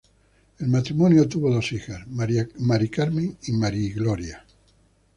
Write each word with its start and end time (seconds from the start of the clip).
El 0.57 0.67
matrimonio 0.69 1.27
tuvo 1.29 1.51
dos 1.53 1.71
hijas: 1.73 2.07
Maria 2.07 2.47
Carme 2.89 3.35
y 3.43 3.51
Maria 3.51 3.93
Glòria. 3.93 4.43